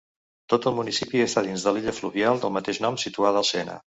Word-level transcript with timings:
Tot 0.53 0.63
el 0.71 0.75
municipi 0.77 1.21
està 1.25 1.43
dins 1.49 1.67
de 1.67 1.75
l'illa 1.77 1.95
fluvial 1.97 2.41
del 2.45 2.55
mateix 2.57 2.83
nom 2.87 3.01
situada 3.07 3.45
al 3.45 3.49
Sena. 3.55 3.81